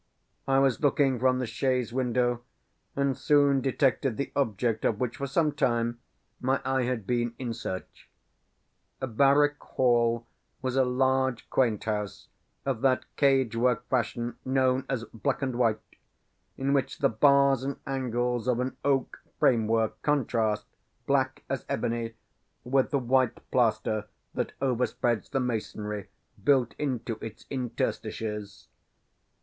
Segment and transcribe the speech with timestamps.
[0.47, 2.41] I was looking from the chaise window,
[2.95, 5.99] and soon detected the object of which, for some time,
[6.39, 8.09] my eye had been in search.
[8.99, 10.25] Barwyke Hall
[10.59, 12.29] was a large, quaint house,
[12.65, 15.79] of that cage work fashion known as "black and white,"
[16.57, 20.65] in which the bars and angles of an oak framework contrast,
[21.05, 22.15] black as ebony,
[22.63, 26.09] with the white plaster that overspreads the masonry
[26.43, 28.67] built into its interstices.